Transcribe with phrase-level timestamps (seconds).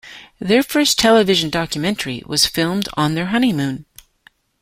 [0.39, 3.85] Their first television documentary was filmed on their honeymoon.